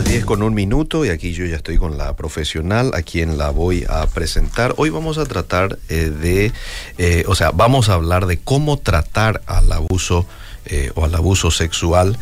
[0.00, 3.36] las 10 con un minuto y aquí yo ya estoy con la profesional a quien
[3.36, 4.72] la voy a presentar.
[4.78, 6.52] Hoy vamos a tratar eh, de,
[6.96, 10.26] eh, o sea, vamos a hablar de cómo tratar al abuso
[10.64, 12.18] eh, o al abuso sexual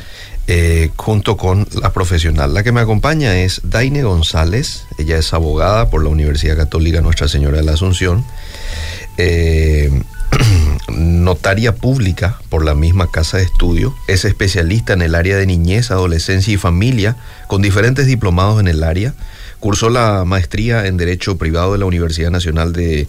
[0.97, 2.55] junto con la profesional.
[2.55, 7.29] La que me acompaña es Daine González, ella es abogada por la Universidad Católica Nuestra
[7.29, 8.25] Señora de la Asunción
[10.89, 15.91] notaria pública por la misma casa de estudio, es especialista en el área de niñez,
[15.91, 19.15] adolescencia y familia, con diferentes diplomados en el área.
[19.61, 23.07] Cursó la maestría en Derecho Privado de la Universidad Nacional de eh,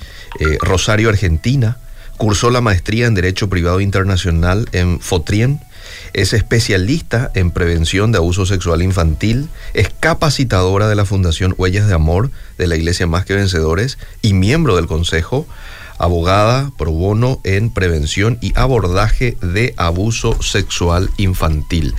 [0.61, 1.77] Rosario, Argentina.
[2.17, 5.59] Cursó la maestría en Derecho Privado Internacional en Fotrien.
[6.13, 9.47] Es especialista en prevención de abuso sexual infantil.
[9.73, 14.33] Es capacitadora de la Fundación Huellas de Amor de la Iglesia Más que Vencedores y
[14.33, 15.47] miembro del Consejo
[15.99, 21.93] abogada pro bono en prevención y abordaje de abuso sexual infantil.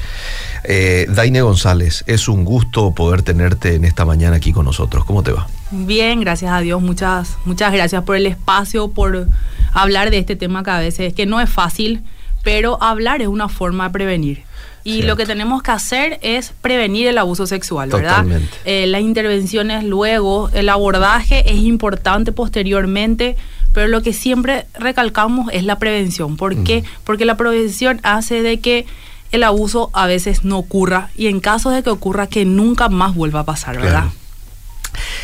[0.64, 5.04] Eh, Daine González, es un gusto poder tenerte en esta mañana aquí con nosotros.
[5.04, 5.46] ¿Cómo te va?
[5.70, 6.82] Bien, gracias a Dios.
[6.82, 9.28] Muchas, muchas gracias por el espacio, por
[9.72, 12.02] hablar de este tema que a veces que no es fácil,
[12.42, 14.50] pero hablar es una forma de prevenir.
[14.82, 18.24] Y lo que tenemos que hacer es prevenir el abuso sexual, ¿verdad?
[18.64, 23.36] Eh, las intervenciones luego, el abordaje es importante posteriormente,
[23.72, 26.36] pero lo que siempre recalcamos es la prevención.
[26.36, 26.84] ¿Por qué?
[27.04, 28.86] Porque la prevención hace de que
[29.32, 33.14] el abuso a veces no ocurra y en caso de que ocurra que nunca más
[33.14, 34.06] vuelva a pasar, ¿verdad?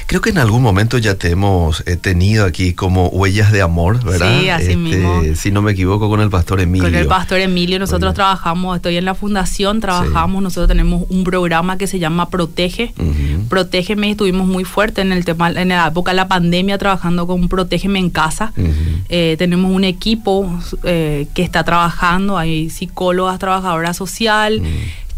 [0.06, 4.03] Creo que en algún momento ya te hemos eh, tenido aquí como huellas de amor,
[4.05, 4.41] ¿verdad?
[4.41, 5.23] Sí, así este, mismo.
[5.34, 6.86] Si no me equivoco, con el pastor Emilio.
[6.86, 11.77] Con el pastor Emilio, nosotros trabajamos, estoy en la fundación, trabajamos, nosotros tenemos un programa
[11.78, 12.92] que se llama Protege.
[13.48, 17.48] Protégeme, estuvimos muy fuertes en el tema, en la época de la pandemia, trabajando con
[17.48, 18.53] Protégeme en casa.
[19.08, 24.62] Eh, tenemos un equipo eh, que está trabajando, hay psicólogas, trabajadora social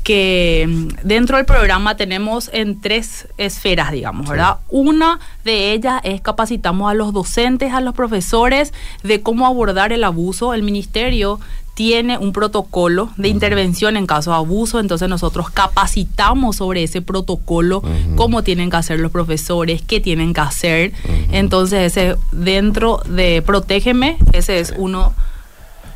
[0.08, 4.56] que mm, dentro del programa tenemos en tres esferas, digamos, ¿verdad?
[4.70, 8.72] Una de ellas es capacitamos a los docentes, a los profesores
[9.02, 10.54] de cómo abordar el abuso.
[10.54, 11.40] El ministerio
[11.74, 17.82] tiene un protocolo de intervención en caso de abuso, entonces nosotros capacitamos sobre ese protocolo,
[18.16, 20.92] cómo tienen que hacer los profesores, qué tienen que hacer.
[21.32, 25.12] Entonces, ese dentro de Protégeme, ese es uno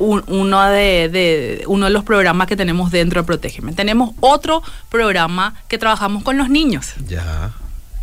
[0.03, 3.73] uno, de, uno de los programas que tenemos dentro de Protégeme.
[3.73, 6.93] Tenemos otro programa que trabajamos con los niños.
[7.07, 7.51] Ya.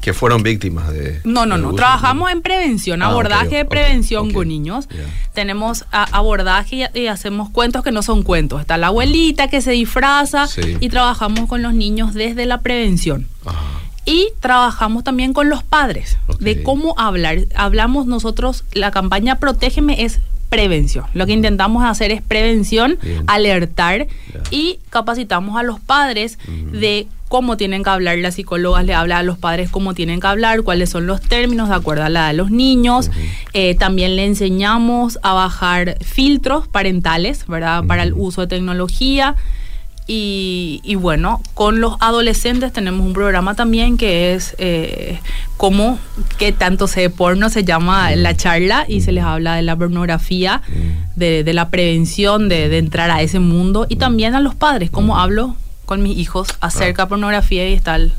[0.00, 1.20] Que fueron víctimas de...
[1.24, 1.74] No, no, no.
[1.74, 4.88] Trabajamos en prevención, ah, abordaje de prevención con niños.
[5.34, 8.62] Tenemos abordaje y, hacemos cuentos que no son cuentos.
[8.62, 10.46] Está la abuelita que se disfraza
[10.80, 13.28] y trabajamos con los niños desde la prevención.
[14.06, 17.40] Y trabajamos también con los padres de cómo hablar.
[17.54, 21.06] Hablamos nosotros, la campaña Protégeme es prevención.
[21.14, 24.08] Lo que intentamos hacer es prevención, alertar
[24.50, 26.38] y capacitamos a los padres
[26.72, 28.18] de cómo tienen que hablar.
[28.18, 31.68] La psicóloga le habla a los padres cómo tienen que hablar, cuáles son los términos
[31.68, 33.10] de acuerdo a la de los niños.
[33.52, 37.84] Eh, también le enseñamos a bajar filtros parentales, ¿verdad?
[37.84, 39.36] Para el uso de tecnología.
[40.12, 45.20] Y, bueno, con los adolescentes tenemos un programa también que es eh,
[45.56, 46.00] como
[46.36, 50.62] que tanto se porno, se llama la charla y se les habla de la pornografía,
[51.14, 55.54] de, la prevención de, entrar a ese mundo y también a los padres, cómo hablo
[55.86, 58.12] con mis hijos acerca de pornografía y tal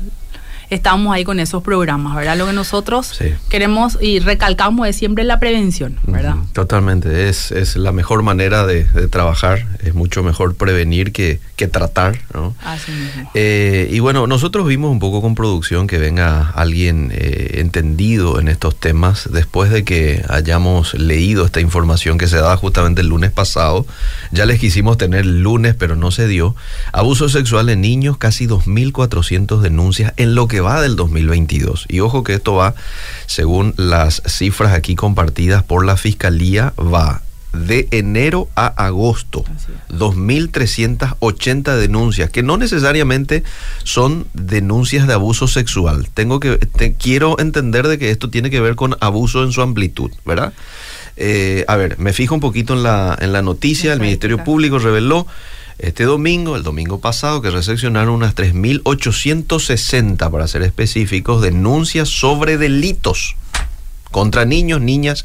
[0.72, 2.36] estamos ahí con esos programas, ¿verdad?
[2.36, 3.20] Lo que nosotros
[3.50, 6.36] queremos y recalcamos es siempre la prevención, ¿verdad?
[6.54, 12.18] Totalmente, es, es la mejor manera de, trabajar, es mucho mejor prevenir que, que tratar,
[12.34, 12.56] ¿no?
[12.64, 13.30] Así mismo.
[13.34, 18.48] Eh, y bueno, nosotros vimos un poco con producción que venga alguien eh, entendido en
[18.48, 23.30] estos temas después de que hayamos leído esta información que se daba justamente el lunes
[23.30, 23.86] pasado.
[24.32, 26.56] Ya les quisimos tener el lunes, pero no se dio.
[26.92, 31.86] Abuso sexual en niños, casi 2.400 denuncias en lo que va del 2022.
[31.88, 32.74] Y ojo que esto va,
[33.26, 39.44] según las cifras aquí compartidas por la Fiscalía, va de enero a agosto,
[39.90, 43.42] 2.380 denuncias, que no necesariamente
[43.84, 46.08] son denuncias de abuso sexual.
[46.12, 46.58] Tengo que,
[46.98, 50.52] quiero entender de que esto tiene que ver con abuso en su amplitud, ¿verdad?
[51.16, 54.78] Eh, a ver, me fijo un poquito en la, en la noticia, el Ministerio Público
[54.78, 55.26] reveló
[55.78, 63.36] este domingo, el domingo pasado, que recepcionaron unas 3.860, para ser específicos, denuncias sobre delitos
[64.10, 65.24] contra niños, niñas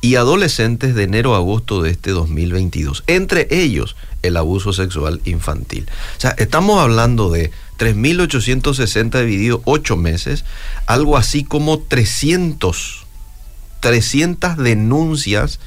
[0.00, 3.04] y adolescentes de enero a agosto de este 2022.
[3.06, 5.86] Entre ellos, el abuso sexual infantil.
[6.16, 10.44] O sea, estamos hablando de 3.860 dividido 8 meses,
[10.86, 13.06] algo así como 300,
[13.80, 15.60] 300 denuncias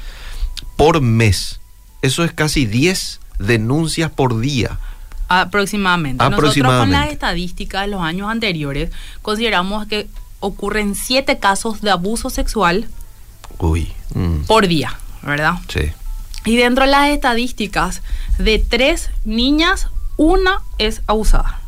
[0.75, 1.60] por mes.
[2.01, 4.80] Eso es casi 10 denuncias por día.
[5.28, 6.24] Aproximadamente.
[6.24, 8.92] Nosotros con las estadísticas de los años anteriores
[9.22, 10.07] consideramos que
[10.42, 12.89] ocurren siete casos de abuso sexual
[14.13, 14.45] mm.
[14.47, 15.55] por día, ¿verdad?
[15.67, 15.91] Sí.
[16.45, 18.01] Y dentro de las estadísticas,
[18.38, 21.59] de tres niñas, una es abusada.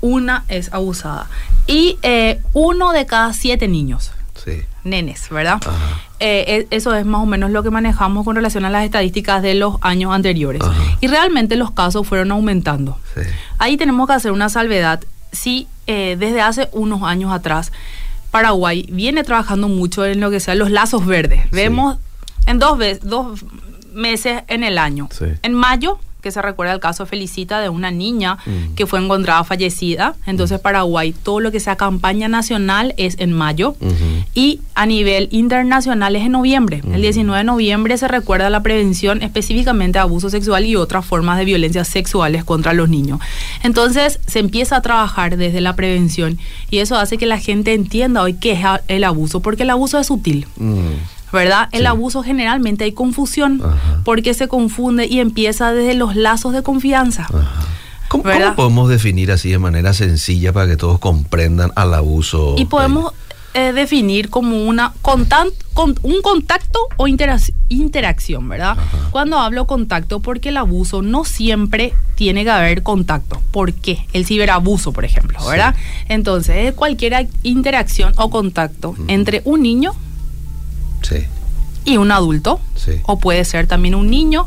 [0.00, 1.28] Una es abusada.
[1.66, 4.12] Y eh, uno de cada siete niños.
[4.42, 4.62] Sí.
[4.84, 5.60] Nenes, ¿verdad?
[6.20, 9.42] Eh, e, eso es más o menos lo que manejamos con relación a las estadísticas
[9.42, 10.62] de los años anteriores.
[11.00, 12.98] Y realmente los casos fueron aumentando.
[13.14, 13.22] Sí.
[13.58, 15.02] Ahí tenemos que hacer una salvedad.
[15.32, 17.72] Sí, eh, desde hace unos años atrás,
[18.30, 21.50] Paraguay viene trabajando mucho en lo que sean los lazos verdes.
[21.50, 21.98] Vemos
[22.46, 23.44] en dos, dos
[23.92, 25.08] meses en el año.
[25.42, 28.74] En mayo que se recuerda el caso Felicita de una niña mm.
[28.74, 30.14] que fue encontrada fallecida.
[30.26, 30.62] Entonces, mm.
[30.62, 33.76] Paraguay, todo lo que sea campaña nacional es en mayo
[34.34, 36.82] y a nivel internacional es en noviembre.
[36.92, 41.38] El 19 de noviembre se recuerda la prevención específicamente de abuso sexual y otras formas
[41.38, 43.20] de violencia sexuales contra los niños.
[43.62, 46.38] Entonces, se empieza a trabajar desde la prevención
[46.70, 49.98] y eso hace que la gente entienda hoy qué es el abuso, porque el abuso
[49.98, 50.46] es sutil.
[50.56, 51.17] Mm.
[51.32, 51.68] ¿Verdad?
[51.72, 53.62] El abuso generalmente hay confusión
[54.04, 57.26] porque se confunde y empieza desde los lazos de confianza.
[58.08, 58.24] ¿Cómo,
[58.56, 62.54] podemos definir así de manera sencilla para que todos comprendan al abuso?
[62.56, 63.12] Y podemos
[63.54, 65.26] eh, definir como una con,
[66.02, 68.76] un contacto o interacción, ¿verdad?
[69.10, 73.42] Cuando hablo contacto, porque el abuso no siempre tiene que haber contacto.
[73.50, 74.06] ¿Por qué?
[74.12, 75.74] El ciberabuso, por ejemplo, ¿verdad?
[76.08, 79.94] Entonces, cualquier interacción o contacto entre un niño
[81.88, 82.60] y un adulto.
[83.04, 84.46] O puede ser también un niño.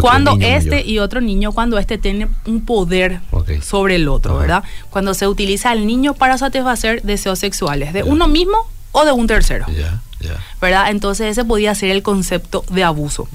[0.00, 3.20] Cuando este y otro niño, cuando este tiene un poder
[3.60, 4.64] sobre el otro, ¿verdad?
[4.90, 8.56] Cuando se utiliza al niño para satisfacer deseos sexuales de uno mismo
[8.92, 9.66] o de un tercero.
[10.60, 10.90] ¿Verdad?
[10.90, 13.28] Entonces ese podía ser el concepto de abuso.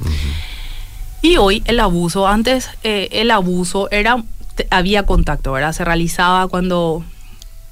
[1.21, 4.23] Y hoy el abuso, antes eh, el abuso era,
[4.69, 5.73] había contacto, ¿verdad?
[5.73, 7.03] Se realizaba cuando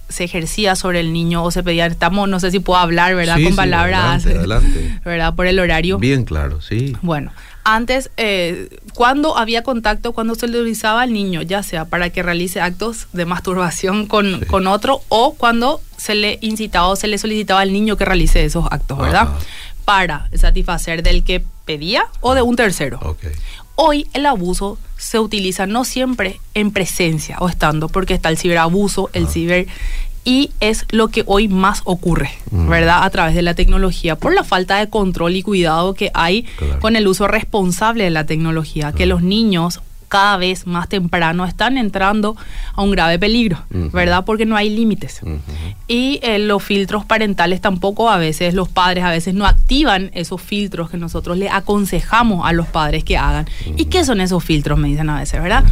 [0.09, 3.37] se ejercía sobre el niño o se pedía, estamos, no sé si puedo hablar, ¿verdad?
[3.43, 5.33] Con palabras, adelante, ¿verdad?
[5.33, 5.97] Por el horario.
[5.97, 6.95] Bien claro, sí.
[7.01, 7.31] Bueno,
[7.63, 12.21] antes, eh, cuando había contacto, cuando se le utilizaba al niño, ya sea para que
[12.21, 17.17] realice actos de masturbación con, con otro o cuando se le incitaba o se le
[17.17, 19.29] solicitaba al niño que realice esos actos, ¿verdad?
[19.83, 23.17] Para satisfacer del que pedía o de un tercero.
[23.75, 29.09] Hoy el abuso se utiliza no siempre en presencia o estando, porque está el ciberabuso,
[29.13, 29.29] el ah.
[29.29, 29.67] ciber
[30.23, 32.67] y es lo que hoy más ocurre, mm.
[32.67, 33.03] ¿verdad?
[33.03, 36.47] A través de la tecnología, por la falta de control y cuidado que hay
[36.81, 41.77] con el uso responsable de la tecnología, que los niños cada vez más temprano están
[41.77, 42.35] entrando
[42.73, 44.23] a un grave peligro, ¿verdad?
[44.25, 45.21] Porque no hay límites.
[45.87, 50.41] Y eh, los filtros parentales tampoco a veces, los padres a veces no activan esos
[50.41, 53.47] filtros que nosotros le aconsejamos a los padres que hagan.
[53.77, 54.79] ¿Y qué son esos filtros?
[54.79, 55.63] Me dicen a veces, ¿verdad?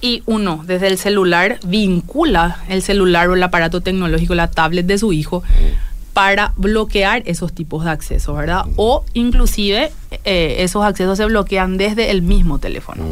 [0.00, 4.98] Y uno, desde el celular, vincula el celular o el aparato tecnológico, la tablet de
[4.98, 5.42] su hijo
[6.12, 8.64] para bloquear esos tipos de acceso, ¿verdad?
[8.76, 9.92] O inclusive
[10.24, 13.04] eh, esos accesos se bloquean desde el mismo teléfono.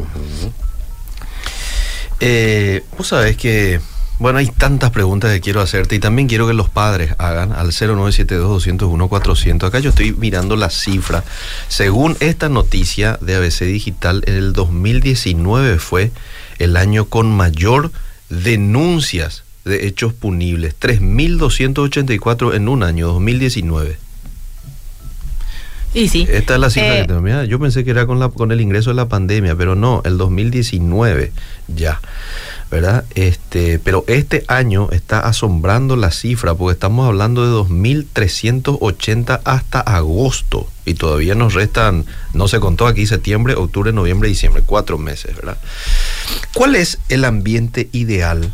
[2.21, 3.81] Eh, vos sabés que,
[4.19, 7.73] bueno, hay tantas preguntas que quiero hacerte y también quiero que los padres hagan al
[7.73, 9.65] 0972-201-400.
[9.65, 11.25] Acá yo estoy mirando la cifra.
[11.69, 16.11] Según esta noticia de ABC Digital, el 2019 fue
[16.59, 17.93] el año con mayor
[18.29, 20.75] denuncias de hechos punibles.
[20.81, 24.08] 3.284 en un año, 2019.
[25.99, 26.29] Y sí.
[26.31, 27.45] Esta es la cifra que eh, tengo.
[27.45, 30.17] yo pensé que era con, la, con el ingreso de la pandemia, pero no, el
[30.17, 31.33] 2019
[31.67, 32.01] ya,
[32.71, 33.05] ¿verdad?
[33.17, 40.69] Este, pero este año está asombrando la cifra porque estamos hablando de 2.380 hasta agosto
[40.85, 45.59] y todavía nos restan, no se contó aquí, septiembre, octubre, noviembre, diciembre, cuatro meses, ¿verdad?
[46.55, 48.53] ¿Cuál es el ambiente ideal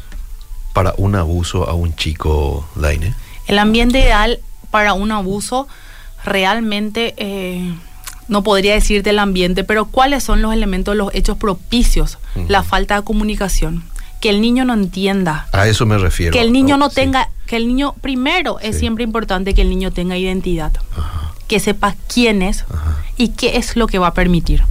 [0.72, 3.14] para un abuso a un chico, Daine?
[3.46, 5.68] El ambiente ideal para un abuso
[6.24, 7.74] realmente eh,
[8.28, 12.96] no podría decirte el ambiente, pero cuáles son los elementos, los hechos propicios, la falta
[12.96, 13.84] de comunicación,
[14.20, 15.46] que el niño no entienda.
[15.52, 16.32] A eso me refiero.
[16.32, 19.92] Que el niño no tenga, que el niño, primero es siempre importante que el niño
[19.92, 20.72] tenga identidad,
[21.46, 22.64] que sepa quién es
[23.16, 24.64] y qué es lo que va a permitir.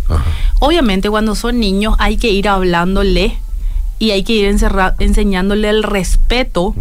[0.59, 3.37] Obviamente cuando son niños hay que ir hablándole
[3.99, 4.57] y hay que ir
[4.99, 6.73] enseñándole el respeto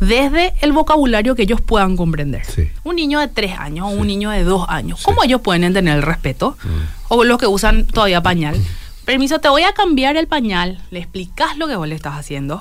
[0.00, 2.42] desde el vocabulario que ellos puedan comprender.
[2.82, 5.94] Un niño de tres años o un niño de dos años, ¿cómo ellos pueden entender
[5.96, 6.56] el respeto?
[6.62, 6.68] Mm.
[7.08, 8.56] O los que usan todavía pañal.
[9.04, 12.60] permiso, te voy a cambiar el pañal, le explicas lo que vos le estás haciendo.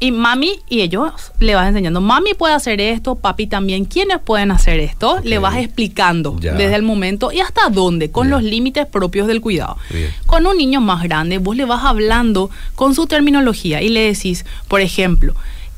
[0.00, 4.50] Y mami y ellos le vas enseñando, mami puede hacer esto, papi también, ¿quiénes pueden
[4.50, 5.20] hacer esto?
[5.22, 9.76] Le vas explicando desde el momento y hasta dónde, con los límites propios del cuidado.
[10.26, 14.44] Con un niño más grande, vos le vas hablando con su terminología y le decís,
[14.66, 15.34] por ejemplo,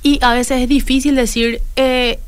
[0.08, 2.18] y a veces es difícil decir, eh,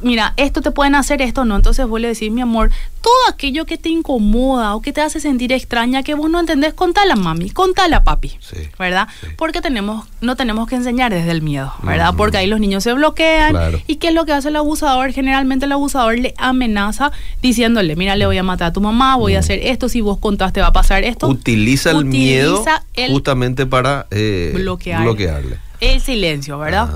[0.00, 1.56] mira, esto te pueden hacer, esto no.
[1.56, 2.70] Entonces vos le decís, mi amor,
[3.02, 6.72] todo aquello que te incomoda o que te hace sentir extraña, que vos no entendés,
[6.72, 8.38] contala mami, contala papi,
[8.78, 9.08] ¿verdad?
[9.36, 12.14] Porque tenemos, no tenemos que enseñar desde el miedo, ¿verdad?
[12.16, 13.54] Porque ahí los niños se bloquean.
[13.86, 15.12] ¿Y qué es lo que hace el abusador?
[15.12, 19.34] Generalmente el abusador le amenaza diciéndole, mira, le voy a matar a tu mamá, voy
[19.34, 21.28] a hacer esto, si vos contaste va a pasar esto.
[21.28, 22.64] Utiliza el miedo
[23.10, 25.58] justamente para eh, bloquearle.
[25.82, 26.88] El silencio, ¿verdad?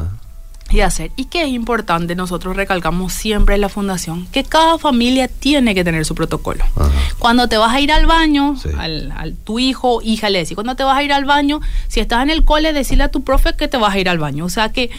[0.71, 1.12] y hacer.
[1.16, 5.85] Y que es importante, nosotros recalcamos siempre en la fundación, que cada familia tiene que
[5.85, 6.64] tener su protocolo.
[7.19, 10.85] Cuando te vas a ir al baño, al, tu hijo, hija le decís, cuando te
[10.85, 13.69] vas a ir al baño, si estás en el cole, decirle a tu profe que
[13.69, 14.45] te vas a ir al baño.
[14.45, 14.90] O sea que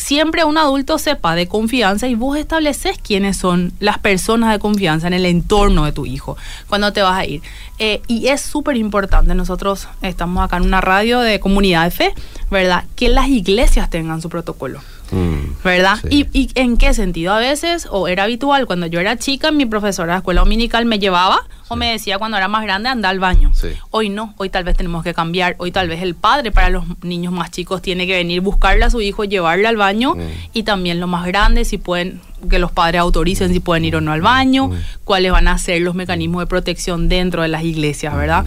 [0.00, 5.06] siempre un adulto sepa de confianza y vos estableces quiénes son las personas de confianza
[5.06, 6.36] en el entorno de tu hijo
[6.68, 7.42] cuando te vas a ir.
[7.78, 12.14] Eh, y es súper importante, nosotros estamos acá en una radio de comunidad de fe,
[12.50, 12.84] ¿verdad?
[12.96, 14.80] Que las iglesias tengan su protocolo.
[15.12, 15.98] Mm, ¿Verdad?
[16.08, 17.32] Y, ¿Y en qué sentido?
[17.32, 20.98] A veces, o era habitual, cuando yo era chica, mi profesora de escuela dominical me
[20.98, 23.52] llevaba o me decía cuando era más grande, anda al baño.
[23.90, 25.54] Hoy no, hoy tal vez tenemos que cambiar.
[25.58, 28.90] Hoy tal vez el padre para los niños más chicos tiene que venir buscarle a
[28.90, 30.16] su hijo, llevarle al baño.
[30.16, 30.20] Mm.
[30.52, 34.00] Y también los más grandes, si pueden, que los padres autoricen si pueden ir o
[34.00, 34.74] no al baño, mm.
[35.04, 38.44] cuáles van a ser los mecanismos de protección dentro de las iglesias, ¿verdad?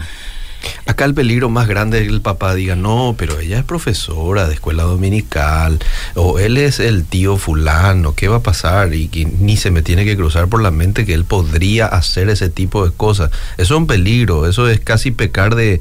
[0.86, 4.46] Acá el peligro más grande es que el papá diga, no, pero ella es profesora
[4.46, 5.78] de escuela dominical,
[6.14, 8.94] o él es el tío fulano, ¿qué va a pasar?
[8.94, 12.28] Y que ni se me tiene que cruzar por la mente que él podría hacer
[12.28, 13.30] ese tipo de cosas.
[13.56, 15.80] Eso es un peligro, eso es casi pecar de,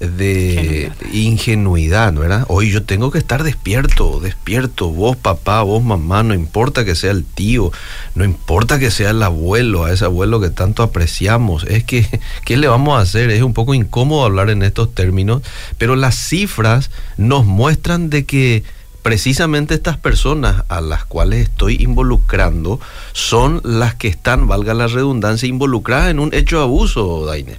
[0.00, 2.44] de ingenuidad, ¿verdad?
[2.48, 7.10] Hoy yo tengo que estar despierto, despierto, vos papá, vos mamá, no importa que sea
[7.10, 7.72] el tío,
[8.14, 12.06] no importa que sea el abuelo, a ese abuelo que tanto apreciamos, es que,
[12.44, 13.30] ¿qué le vamos a hacer?
[13.30, 15.42] Es un poco incómodo hablar en estos términos,
[15.78, 18.64] pero las cifras nos muestran de que
[19.04, 22.80] precisamente estas personas a las cuales estoy involucrando
[23.12, 27.58] son las que están, valga la redundancia, involucradas en un hecho de abuso, Daine.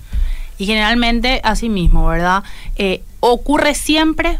[0.58, 2.44] Y generalmente así mismo, ¿verdad?
[2.76, 4.40] Eh, ocurre siempre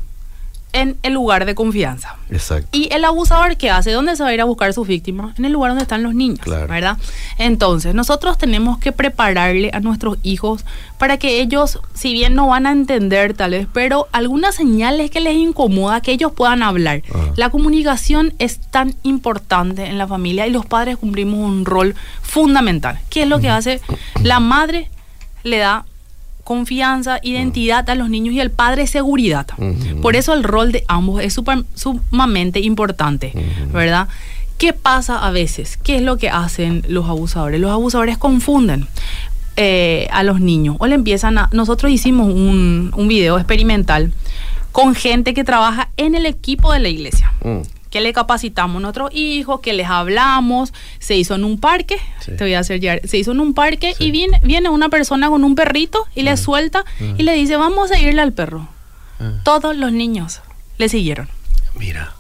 [0.76, 2.18] en el lugar de confianza.
[2.30, 2.68] Exacto.
[2.74, 3.92] Y el abusador, ¿qué hace?
[3.92, 5.34] ¿Dónde se va a ir a buscar su víctima?
[5.38, 6.98] En el lugar donde están los niños, ¿verdad?
[7.38, 10.66] Entonces, nosotros tenemos que prepararle a nuestros hijos
[10.98, 15.22] para que ellos, si bien no van a entender tal vez, pero algunas señales que
[15.22, 17.04] les incomoda, que ellos puedan hablar.
[17.38, 23.00] La comunicación es tan importante en la familia y los padres cumplimos un rol fundamental.
[23.10, 23.80] ¿Qué es lo que hace?
[24.24, 24.90] La madre
[25.44, 25.86] le da
[26.46, 29.48] confianza, identidad a los niños y el padre seguridad.
[30.02, 31.38] Por eso el rol de ambos es
[31.74, 33.34] sumamente importante,
[33.74, 34.08] ¿verdad?
[34.58, 35.78] ¿Qué pasa a veces?
[35.84, 37.60] ¿Qué es lo que hacen los abusadores?
[37.60, 38.88] Los abusadores confunden
[39.58, 41.50] eh, a los niños o le empiezan a...
[41.52, 44.14] Nosotros hicimos un, un video experimental
[44.72, 47.34] con gente que trabaja en el equipo de la iglesia.
[47.44, 51.98] Mm que le capacitamos a nuestros hijos, que les hablamos, se hizo en un parque,
[52.26, 55.30] te voy a hacer ya, se hizo en un parque y viene, viene una persona
[55.30, 58.68] con un perrito y le suelta y le dice, vamos a seguirle al perro.
[59.46, 60.42] Todos los niños
[60.78, 61.30] le siguieron.
[61.76, 62.14] Mira.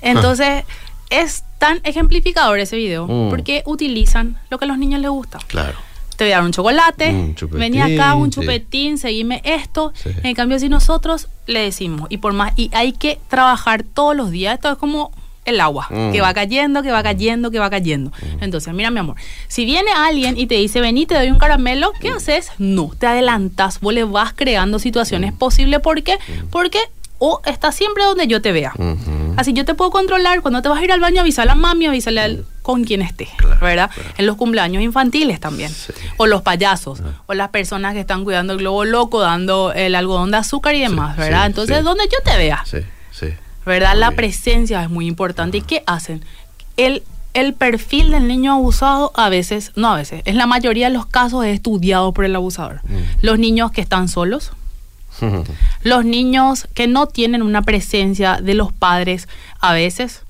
[0.00, 0.64] Entonces,
[1.10, 3.28] es tan ejemplificador ese video mm.
[3.28, 5.40] porque utilizan lo que a los niños les gusta.
[5.46, 5.76] Claro
[6.22, 9.92] te voy a dar un chocolate, venía acá, un chupetín, seguime esto.
[10.22, 14.30] En cambio, si nosotros le decimos, y por más, y hay que trabajar todos los
[14.30, 15.10] días, esto es como
[15.44, 18.12] el agua, que va cayendo, que va cayendo, que va cayendo.
[18.40, 19.16] Entonces, mira, mi amor,
[19.48, 22.52] si viene alguien y te dice, vení, te doy un caramelo, ¿qué haces?
[22.58, 25.80] No, te adelantas, vos le vas creando situaciones posibles.
[25.80, 26.18] ¿Por qué?
[26.50, 26.78] Porque
[27.18, 28.72] o estás siempre donde yo te vea.
[29.36, 30.40] Así yo te puedo controlar.
[30.40, 33.02] Cuando te vas a ir al baño, avisa a la mami, avísale al, con quien
[33.02, 33.28] esté,
[33.60, 33.90] ¿verdad?
[34.16, 35.72] En los cumpleaños infantiles también.
[36.16, 37.22] O los payasos, ah.
[37.26, 40.80] o las personas que están cuidando el globo loco, dando el algodón de azúcar y
[40.80, 41.46] demás, ¿verdad?
[41.46, 42.64] Entonces, donde yo te vea.
[43.64, 43.94] ¿Verdad?
[43.96, 45.58] la presencia es muy importante.
[45.58, 46.24] ¿Y qué hacen?
[46.76, 47.04] El
[47.34, 51.06] el perfil del niño abusado a veces, no a veces, en la mayoría de los
[51.06, 52.80] casos es estudiado por el abusador.
[52.84, 52.96] Mm.
[53.22, 54.52] Los niños que están solos,
[55.82, 59.28] los niños que no tienen una presencia de los padres
[59.60, 60.22] a veces,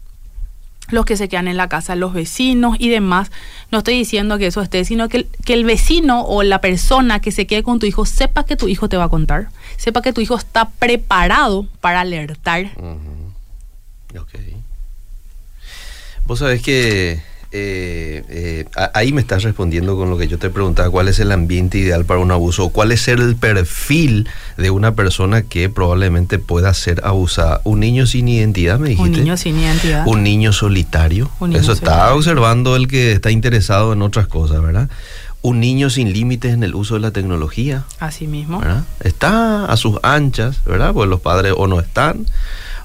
[0.88, 3.30] los que se quedan en la casa, los vecinos y demás.
[3.70, 7.32] No estoy diciendo que eso esté, sino que, que el vecino o la persona que
[7.32, 10.12] se quede con tu hijo sepa que tu hijo te va a contar, sepa que
[10.12, 12.70] tu hijo está preparado para alertar.
[14.18, 14.34] Ok.
[16.26, 17.22] Vos sabés que
[17.54, 21.32] eh, eh, ahí me estás respondiendo con lo que yo te preguntaba, ¿cuál es el
[21.32, 22.70] ambiente ideal para un abuso?
[22.70, 27.60] ¿Cuál es el perfil de una persona que probablemente pueda ser abusada?
[27.64, 29.10] ¿Un niño sin identidad, me dijiste?
[29.10, 30.06] Un niño sin identidad.
[30.06, 31.30] ¿Un niño solitario?
[31.52, 34.88] Eso está observando el que está interesado en otras cosas, ¿verdad?
[35.42, 37.84] un niño sin límites en el uso de la tecnología.
[37.98, 38.62] Así mismo.
[39.00, 40.94] Está a sus anchas, ¿verdad?
[40.94, 42.26] Pues los padres o no están,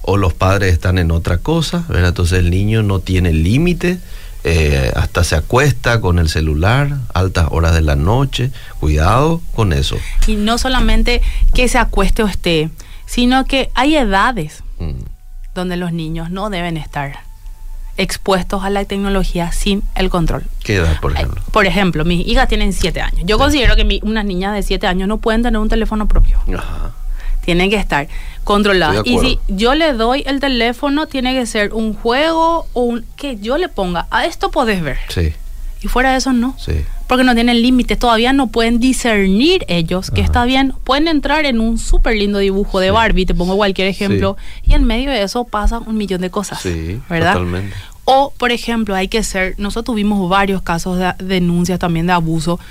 [0.01, 2.09] o los padres están en otra cosa, ¿verdad?
[2.09, 3.99] Entonces el niño no tiene límite,
[4.43, 8.51] eh, hasta se acuesta con el celular, altas horas de la noche.
[8.79, 9.97] Cuidado con eso.
[10.27, 11.21] Y no solamente
[11.53, 12.69] que se acueste o esté,
[13.05, 14.91] sino que hay edades mm.
[15.53, 17.27] donde los niños no deben estar
[17.97, 20.43] expuestos a la tecnología sin el control.
[20.63, 21.41] ¿Qué edad, por ejemplo?
[21.51, 23.21] Por ejemplo, mis hijas tienen 7 años.
[23.25, 26.37] Yo considero que unas niñas de 7 años no pueden tener un teléfono propio.
[26.55, 26.91] Ajá.
[27.43, 28.07] Tienen que estar
[28.47, 29.05] controladas.
[29.05, 33.35] Y si yo le doy el teléfono, tiene que ser un juego o un que
[33.35, 34.07] yo le ponga.
[34.09, 34.97] A esto podés ver.
[35.09, 35.33] Sí.
[35.83, 36.55] Y fuera de eso, no.
[36.57, 36.85] Sí.
[37.07, 40.73] Porque no tienen límites, todavía no pueden discernir ellos que está bien.
[40.85, 44.85] Pueden entrar en un súper lindo dibujo de Barbie, te pongo cualquier ejemplo, y en
[44.85, 46.61] medio de eso pasan un millón de cosas.
[46.61, 47.33] Sí, ¿verdad?
[47.33, 47.75] Totalmente.
[48.05, 52.61] O, por ejemplo, hay que ser, nosotros tuvimos varios casos de denuncias también de abuso.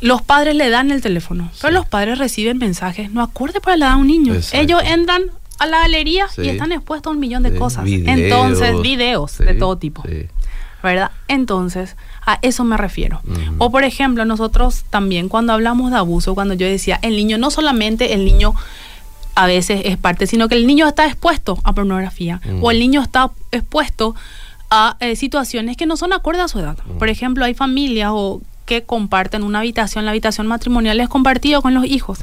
[0.00, 3.86] Los padres le dan el teléfono, pero los padres reciben mensajes no acorde para la
[3.86, 4.34] edad de un niño.
[4.52, 5.22] Ellos entran
[5.58, 7.84] a la galería y están expuestos a un millón de cosas.
[7.86, 10.02] Entonces, videos de todo tipo.
[10.82, 11.12] ¿Verdad?
[11.28, 11.96] Entonces,
[12.26, 13.22] a eso me refiero.
[13.58, 17.50] O por ejemplo, nosotros también cuando hablamos de abuso, cuando yo decía, el niño, no
[17.50, 18.54] solamente el niño
[19.34, 23.02] a veces es parte, sino que el niño está expuesto a pornografía o el niño
[23.02, 24.14] está expuesto
[24.70, 26.76] a eh, situaciones que no son acordes a su edad.
[26.98, 31.74] Por ejemplo, hay familias o que comparten una habitación, la habitación matrimonial es compartido con
[31.74, 32.20] los hijos.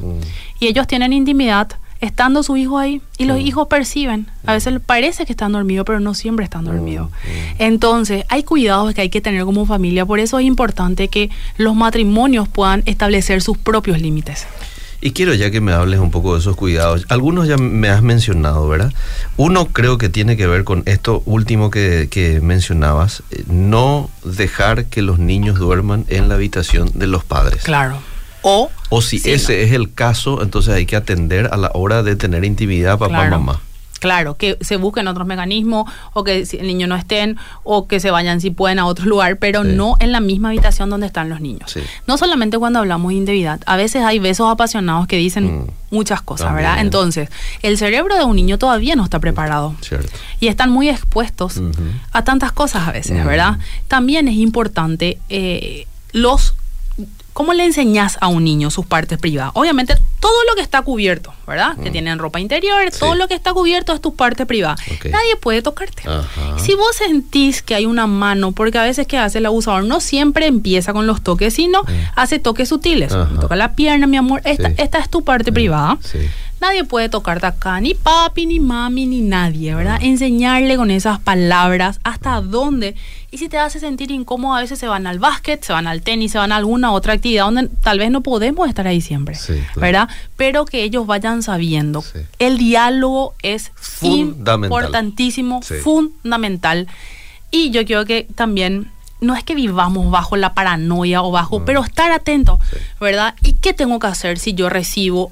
[0.60, 1.70] Y ellos tienen intimidad
[2.02, 6.00] estando su hijo ahí y los hijos perciben, a veces parece que están dormidos, pero
[6.00, 7.12] no siempre están dormidos.
[7.60, 11.76] Entonces, hay cuidados que hay que tener como familia, por eso es importante que los
[11.76, 14.48] matrimonios puedan establecer sus propios límites.
[15.01, 17.05] Y quiero ya que me hables un poco de esos cuidados.
[17.10, 18.93] Algunos ya me has mencionado, ¿verdad?
[19.36, 25.01] Uno creo que tiene que ver con esto último que, mencionabas, eh, no dejar que
[25.01, 27.63] los niños duerman en la habitación de los padres.
[27.63, 27.98] Claro.
[28.43, 32.15] O, o si ese es el caso, entonces hay que atender a la hora de
[32.15, 33.62] tener intimidad papá mamá.
[34.01, 38.09] Claro, que se busquen otros mecanismos o que el niño no estén o que se
[38.09, 41.40] vayan si pueden a otro lugar, pero no en la misma habitación donde están los
[41.40, 41.77] niños.
[42.07, 45.68] No solamente cuando hablamos de indebilidad, a veces hay besos apasionados que dicen mm.
[45.92, 46.79] muchas cosas, ¿verdad?
[46.79, 47.29] Entonces,
[47.61, 49.75] el cerebro de un niño todavía no está preparado.
[50.40, 51.61] Y están muy expuestos
[52.11, 53.59] a tantas cosas a veces, ¿verdad?
[53.87, 56.55] También es importante eh, los
[57.33, 59.51] ¿Cómo le enseñas a un niño sus partes privadas?
[59.55, 61.75] Obviamente, todo lo que está cubierto, ¿verdad?
[61.77, 61.94] Que mm.
[61.94, 64.75] tienen ropa interior, todo lo que está cubierto es tu parte privada.
[65.05, 66.03] Nadie puede tocarte.
[66.57, 70.01] Si vos sentís que hay una mano, porque a veces que hace el abusador no
[70.01, 71.83] siempre empieza con los toques, sino
[72.15, 73.13] hace toques sutiles.
[73.39, 74.41] toca la pierna, mi amor.
[74.44, 75.98] Esta, esta es tu parte privada.
[76.62, 79.98] Nadie puede tocarte acá, ni papi, ni mami, ni nadie, ¿verdad?
[80.00, 82.96] Enseñarle con esas palabras hasta dónde.
[83.32, 86.04] Y si te hace sentir incómodo, a veces se van al básquet, se van al
[86.04, 89.36] tenis, se van a alguna otra actividad donde tal vez no podemos estar ahí siempre,
[89.76, 90.08] ¿verdad?
[90.38, 92.04] Pero que ellos vayan sabiendo.
[92.38, 93.72] El diálogo es
[94.04, 96.88] importantísimo, fundamental.
[97.50, 101.84] Y yo creo que también no es que vivamos bajo la paranoia o bajo, pero
[101.84, 102.60] estar atento,
[103.00, 103.34] ¿verdad?
[103.42, 105.32] ¿Y qué tengo que hacer si yo recibo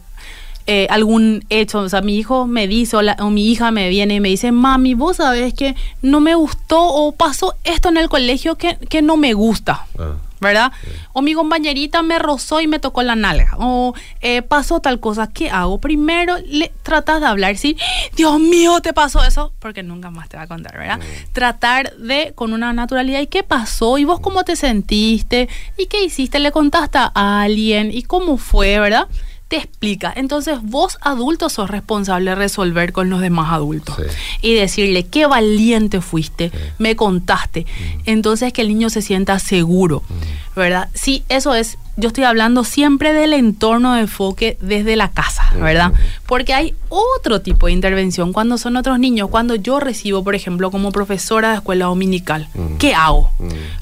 [0.71, 4.19] eh, algún hecho, o sea, mi hijo me dice o, mi hija me viene y
[4.19, 8.55] me dice, mami, vos sabés que no me gustó o pasó esto en el colegio
[8.55, 9.87] que, no me gusta.
[9.97, 10.71] Ah, ¿Verdad?
[11.11, 13.55] O mi compañerita me rozó y me tocó la nalga.
[13.57, 15.25] O eh, pasó tal cosa.
[15.27, 15.81] ¿Qué hago?
[15.81, 17.75] Primero le tratas de hablar, sí,
[18.15, 20.99] Dios mío, te pasó eso, porque nunca más te va a contar, ¿verdad?
[21.33, 23.97] Tratar de, con una naturalidad, ¿y qué pasó?
[23.97, 25.49] ¿Y vos cómo te sentiste?
[25.79, 26.37] ¿Y qué hiciste?
[26.37, 27.89] ¿Le contaste a alguien?
[27.91, 29.07] ¿Y cómo fue, verdad?
[29.49, 30.13] Te explica.
[30.15, 33.97] Entonces vos adultos sos responsable de resolver con los demás adultos
[34.41, 37.61] y decirle qué valiente fuiste, me contaste.
[37.61, 37.99] Mm.
[38.05, 40.59] Entonces que el niño se sienta seguro, mm.
[40.59, 40.89] ¿verdad?
[40.93, 41.77] Sí, eso es.
[41.97, 45.91] Yo estoy hablando siempre del entorno de enfoque desde la casa, ¿verdad?
[46.25, 49.27] Porque hay otro tipo de intervención cuando son otros niños.
[49.29, 52.77] Cuando yo recibo, por ejemplo, como profesora de escuela dominical, mm.
[52.77, 53.31] ¿qué hago?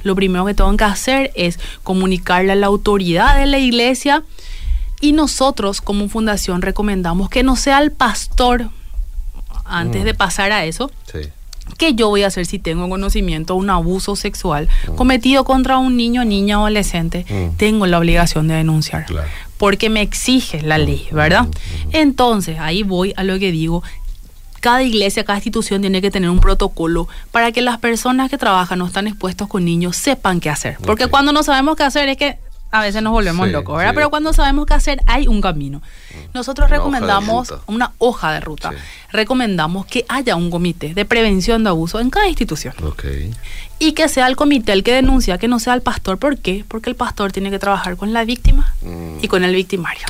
[0.02, 4.24] Lo primero que tengo que hacer es comunicarle a la autoridad de la iglesia
[5.02, 8.70] y nosotros como fundación recomendamos que no sea el pastor,
[9.66, 10.18] antes de mm.
[10.18, 10.92] pasar a eso,
[11.78, 14.96] que yo voy a hacer si tengo conocimiento de un abuso sexual mm.
[14.96, 17.58] cometido contra un niño, niña o adolescente, mm.
[17.58, 19.06] tengo la obligación de denunciar.
[19.58, 21.48] Porque me exige la ley, ¿verdad?
[21.92, 23.84] Entonces, ahí voy a lo que digo,
[24.60, 28.82] cada iglesia, cada institución tiene que tener un protocolo para que las personas que trabajan
[28.82, 30.78] o están expuestos con niños sepan qué hacer.
[30.86, 32.38] Porque cuando no sabemos qué hacer es que
[32.72, 33.94] a veces nos volvemos locos, ¿verdad?
[33.96, 35.80] Pero cuando sabemos qué hacer, hay un camino.
[35.80, 36.18] Mm.
[36.34, 38.72] Nosotros recomendamos una hoja de ruta.
[39.12, 42.74] Recomendamos que haya un comité de prevención de abuso en cada institución.
[43.80, 46.18] Y que sea el comité el que denuncia, que no sea el pastor.
[46.18, 46.66] ¿Por qué?
[46.68, 49.20] Porque el pastor tiene que trabajar con la víctima mm.
[49.22, 50.06] y con el victimario.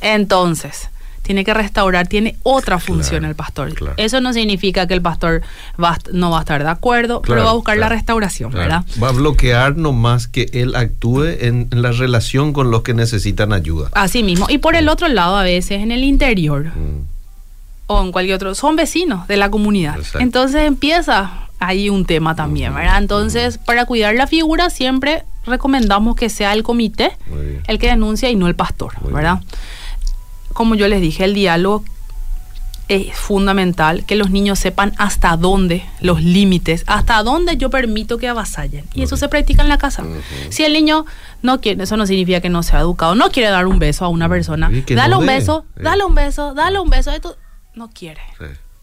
[0.00, 0.88] Entonces,
[1.26, 3.74] tiene que restaurar, tiene otra función el pastor.
[3.96, 5.42] Eso no significa que el pastor
[5.82, 8.84] va, no va a estar de acuerdo, pero va a buscar la restauración, ¿verdad?
[9.02, 13.90] Va a bloquear nomás que él actúe en, la relación con los que necesitan ayuda.
[13.92, 14.46] Así mismo.
[14.48, 17.00] Y por el otro lado, a veces en el interior mm.
[17.88, 19.96] o en cualquier otro, son vecinos de la comunidad.
[20.20, 22.98] Entonces empieza ahí un tema también, ¿verdad?
[22.98, 27.12] Entonces, para cuidar la figura siempre recomendamos que sea el comité
[27.66, 29.40] el que denuncia y no el pastor, ¿verdad?
[30.56, 31.84] Como yo les dije, el diálogo
[32.88, 38.26] es fundamental que los niños sepan hasta dónde, los límites, hasta dónde yo permito que
[38.26, 38.86] avasallen.
[38.94, 40.04] Y eso se practica en la casa.
[40.48, 41.04] Si el niño
[41.42, 44.08] no quiere, eso no significa que no sea educado, no quiere dar un beso a
[44.08, 47.36] una persona, dale un beso, dale un beso, dale un beso, esto
[47.74, 48.22] no quiere.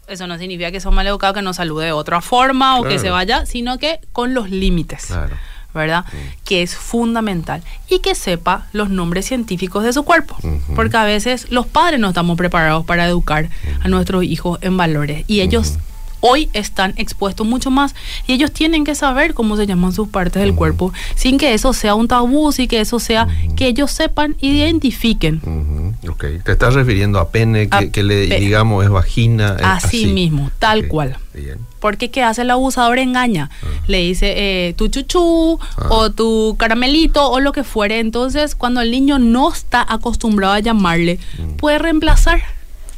[0.06, 3.00] Eso no significa que sea mal educado, que no salude de otra forma o que
[3.00, 5.06] se vaya, sino que con los límites.
[5.06, 5.34] Claro.
[5.74, 6.04] ¿Verdad?
[6.44, 7.62] Que es fundamental.
[7.88, 10.36] Y que sepa los nombres científicos de su cuerpo.
[10.74, 13.48] Porque a veces los padres no estamos preparados para educar
[13.82, 15.24] a nuestros hijos en valores.
[15.26, 15.78] Y ellos
[16.26, 17.94] hoy están expuestos mucho más
[18.26, 21.74] y ellos tienen que saber cómo se llaman sus partes del cuerpo sin que eso
[21.74, 25.94] sea un tabú, sin que eso sea que ellos sepan, identifiquen.
[26.08, 29.56] Ok, te estás refiriendo a pene, que, le digamos es vagina.
[29.62, 31.18] así, mismo, tal cual.
[31.34, 31.58] Bien.
[31.84, 32.98] Porque ¿qué hace el abusador?
[32.98, 33.50] Engaña.
[33.62, 33.66] Ah.
[33.88, 35.88] Le dice eh, tu chuchu ah.
[35.90, 37.98] o tu caramelito o lo que fuere.
[37.98, 41.56] Entonces, cuando el niño no está acostumbrado a llamarle, mm.
[41.56, 42.40] puede reemplazar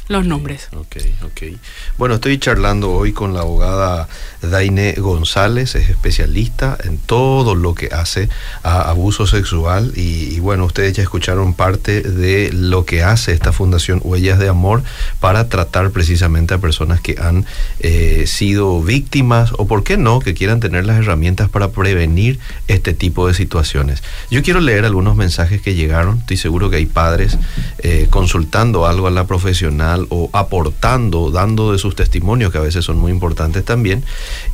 [0.09, 0.69] los nombres.
[0.77, 1.59] Ok, ok.
[1.99, 4.09] Bueno, estoy charlando hoy con la abogada
[4.41, 8.29] Daine González, es especialista en todo lo que hace
[8.63, 14.01] a abuso sexual y, bueno, ustedes ya escucharon parte de lo que hace esta Fundación
[14.05, 14.85] Huellas de Amor
[15.19, 17.45] para tratar precisamente a personas que han
[17.81, 22.39] eh, sido víctimas o, ¿por qué no?, que quieran tener las herramientas para prevenir
[22.69, 24.03] este tipo de situaciones.
[24.31, 27.39] Yo quiero leer algunos mensajes que llegaron, estoy seguro que hay padres
[27.79, 32.85] eh, consultando algo a la profesional o aportando, dando de sus testimonios, que a veces
[32.85, 34.05] son muy importantes también,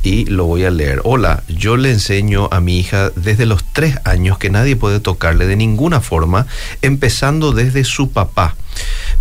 [0.03, 1.01] y lo voy a leer.
[1.05, 5.47] Hola, yo le enseño a mi hija desde los tres años que nadie puede tocarle
[5.47, 6.47] de ninguna forma,
[6.83, 8.55] empezando desde su papá.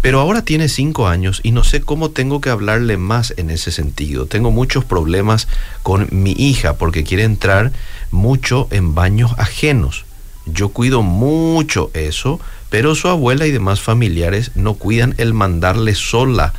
[0.01, 3.71] Pero ahora tiene cinco años y no sé cómo tengo que hablarle más en ese
[3.71, 4.25] sentido.
[4.25, 5.47] Tengo muchos problemas
[5.83, 7.71] con mi hija porque quiere entrar
[8.09, 10.05] mucho en baños ajenos.
[10.45, 12.39] Yo cuido mucho eso,
[12.71, 16.53] pero su abuela y demás familiares no cuidan el mandarle sola,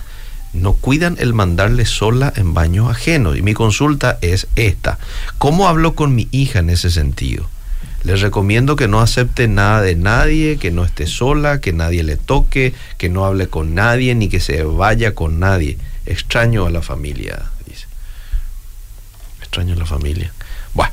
[0.53, 3.38] no cuidan el mandarle sola en baños ajenos.
[3.38, 4.98] Y mi consulta es esta,
[5.38, 7.48] ¿cómo hablo con mi hija en ese sentido?
[8.05, 12.18] Les recomiendo que no acepte nada de nadie, que no esté sola, que nadie le
[12.18, 15.79] toque, que no hable con nadie, ni que se vaya con nadie.
[16.05, 17.87] Extraño a la familia, dice.
[19.40, 20.31] Extraño a la familia.
[20.75, 20.92] Bueno.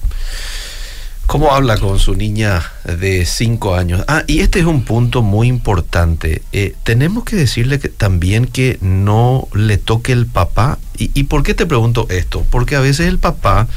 [1.29, 4.03] ¿Cómo habla con su niña de 5 años?
[4.07, 6.41] Ah, y este es un punto muy importante.
[6.53, 10.79] Eh, tenemos que decirle que, también que no le toque el papá.
[10.97, 12.43] ¿Y, ¿Y, por qué te pregunto esto?
[12.49, 13.67] Porque a veces el papá,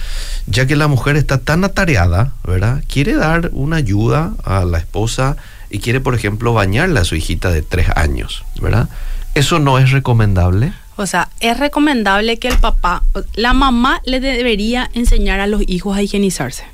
[0.46, 2.82] ya que la mujer está tan atareada, ¿verdad?
[2.88, 5.36] Quiere dar una ayuda a la esposa
[5.68, 8.88] y quiere, por ejemplo, bañarle a su hijita de 3 años, ¿verdad?
[9.34, 10.72] ¿Eso no es recomendable?
[10.96, 13.02] O sea, es recomendable que el papá,
[13.34, 16.64] la mamá le debería enseñar a los hijos a higienizarse.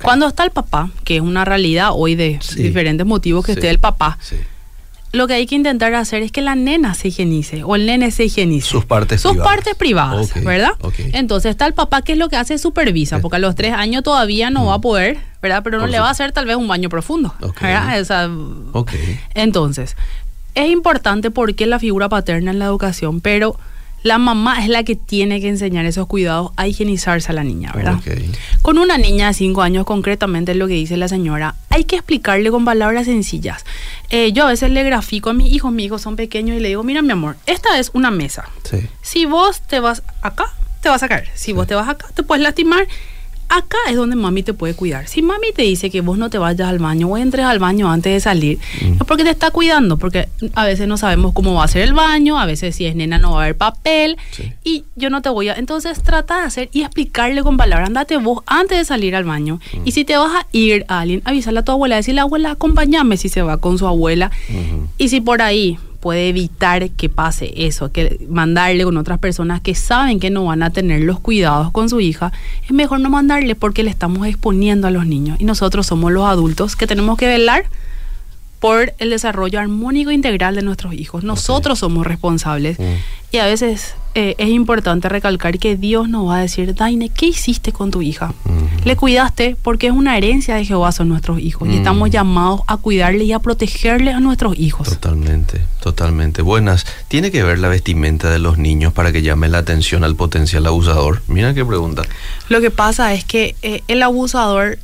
[0.00, 3.78] Cuando está el papá, que es una realidad hoy de diferentes motivos que esté el
[3.78, 4.18] papá,
[5.12, 8.10] lo que hay que intentar hacer es que la nena se higienice o el nene
[8.10, 8.66] se higienice.
[8.66, 10.72] Sus partes Sus partes privadas, ¿verdad?
[11.12, 14.02] Entonces está el papá que es lo que hace supervisa, porque a los tres años
[14.02, 14.82] todavía no va a mm.
[14.82, 15.62] poder, ¿verdad?
[15.62, 18.30] Pero no le va a hacer tal vez un baño profundo, ¿verdad?
[19.34, 19.96] entonces,
[20.54, 23.58] es importante porque la figura paterna en la educación, pero
[24.02, 27.72] la mamá es la que tiene que enseñar esos cuidados a higienizarse a la niña,
[27.74, 28.00] ¿verdad?
[28.62, 31.96] Con una niña de 5 años, concretamente es lo que dice la señora, hay que
[31.96, 33.64] explicarle con palabras sencillas.
[34.10, 36.68] Eh, yo a veces le grafico a mis hijos, mis hijos son pequeños, y le
[36.68, 38.48] digo, mira mi amor, esta es una mesa.
[39.02, 40.46] Si vos te vas acá,
[40.80, 41.28] te vas a caer.
[41.34, 42.86] Si vos te vas acá, te puedes lastimar
[43.52, 45.06] acá es donde mami te puede cuidar.
[45.06, 47.90] Si mami te dice que vos no te vayas al baño o entres al baño
[47.90, 48.92] antes de salir, mm.
[48.94, 51.92] es porque te está cuidando, porque a veces no sabemos cómo va a ser el
[51.92, 54.16] baño, a veces si es nena no va a haber papel
[54.64, 55.54] y yo no te voy a...
[55.54, 59.60] Entonces trata de hacer y explicarle con palabras, andate vos antes de salir al baño
[59.74, 59.82] mm.
[59.84, 63.18] y si te vas a ir a alguien, avísale a tu abuela, decirle abuela, acompáñame
[63.18, 64.30] si se va con su abuela
[64.96, 69.76] y si por ahí puede evitar que pase eso, que mandarle con otras personas que
[69.76, 72.32] saben que no van a tener los cuidados con su hija,
[72.64, 76.24] es mejor no mandarle porque le estamos exponiendo a los niños y nosotros somos los
[76.26, 77.66] adultos que tenemos que velar
[78.58, 81.22] por el desarrollo armónico integral de nuestros hijos.
[81.22, 82.82] Nosotros somos responsables mm.
[83.30, 87.26] y a veces eh, es importante recalcar que Dios nos va a decir, Daine, ¿qué
[87.26, 88.34] hiciste con tu hija?
[88.84, 92.76] Le cuidaste porque es una herencia de Jehová son nuestros hijos y estamos llamados a
[92.76, 94.88] cuidarle y a protegerle a nuestros hijos.
[94.88, 96.42] Totalmente, totalmente.
[96.42, 100.16] Buenas, ¿tiene que ver la vestimenta de los niños para que llame la atención al
[100.16, 101.22] potencial abusador?
[101.28, 102.02] Mira qué pregunta.
[102.48, 104.78] Lo que pasa es que eh, el abusador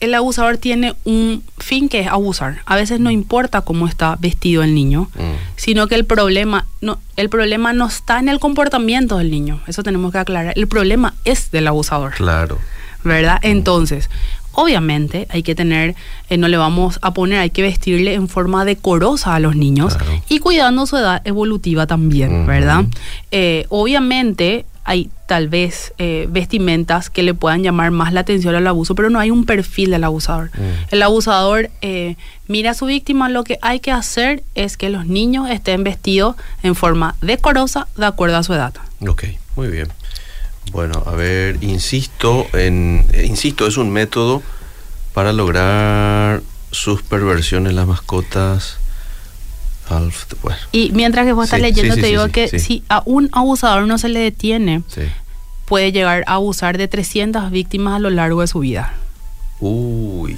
[0.00, 2.62] el abusador tiene un fin que es abusar.
[2.66, 5.56] A veces no importa cómo está vestido el niño, mm.
[5.56, 9.60] sino que el problema no el problema no está en el comportamiento del niño.
[9.66, 10.52] Eso tenemos que aclarar.
[10.56, 12.14] El problema es del abusador.
[12.14, 12.58] Claro.
[13.02, 13.40] ¿Verdad?
[13.42, 13.46] Mm.
[13.46, 14.08] Entonces,
[14.52, 15.96] obviamente hay que tener,
[16.28, 19.96] eh, no le vamos a poner, hay que vestirle en forma decorosa a los niños
[20.28, 22.84] y cuidando su edad evolutiva también, ¿verdad?
[23.30, 28.66] Eh, obviamente hay tal vez eh, vestimentas que le puedan llamar más la atención al
[28.66, 30.50] abuso, pero no hay un perfil del abusador.
[30.54, 30.94] Mm.
[30.94, 35.04] El abusador eh, mira a su víctima, lo que hay que hacer es que los
[35.04, 38.72] niños estén vestidos en forma decorosa de acuerdo a su edad.
[39.06, 39.24] Ok,
[39.56, 39.88] muy bien.
[40.72, 44.42] Bueno, a ver, insisto, en, eh, insisto, es un método
[45.12, 48.78] para lograr sus perversiones las mascotas
[50.72, 54.08] y mientras que vos estás leyendo, te digo que si a un abusador no se
[54.08, 54.82] le detiene,
[55.66, 58.94] puede llegar a abusar de 300 víctimas a lo largo de su vida.
[59.60, 60.36] Uy.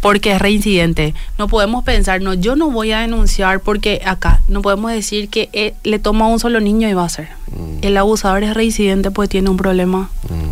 [0.00, 1.14] Porque es reincidente.
[1.38, 5.50] No podemos pensar, no, yo no voy a denunciar porque acá no podemos decir que
[5.52, 7.28] eh, le toma a un solo niño y va a ser.
[7.48, 7.78] Mm.
[7.82, 10.10] El abusador es reincidente porque tiene un problema.
[10.28, 10.50] Mm.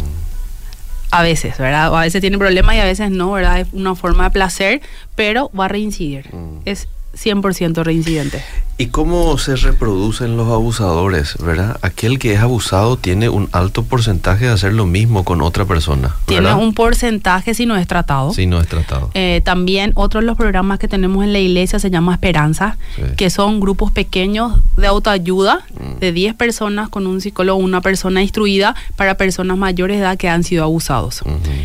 [1.10, 1.96] A veces, ¿verdad?
[1.96, 3.60] A veces tiene problemas y a veces no, ¿verdad?
[3.60, 4.82] Es una forma de placer,
[5.14, 6.28] pero va a reincidir.
[6.34, 6.60] Mm.
[6.66, 6.88] Es
[7.22, 8.42] 100% reincidente.
[8.80, 11.80] ¿Y cómo se reproducen los abusadores, verdad?
[11.82, 16.14] Aquel que es abusado tiene un alto porcentaje de hacer lo mismo con otra persona.
[16.26, 18.32] Tiene un porcentaje si no es tratado.
[18.32, 19.10] Si no es tratado.
[19.14, 22.76] Eh, también otro de los programas que tenemos en la iglesia se llama Esperanza,
[23.16, 25.98] que son grupos pequeños de autoayuda mm.
[25.98, 30.28] de 10 personas con un psicólogo, una persona instruida para personas mayores de edad que
[30.28, 31.24] han sido abusados.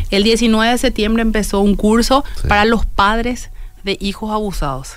[0.10, 3.52] El 19 de septiembre empezó un curso para los padres
[3.84, 4.94] de hijos abusados.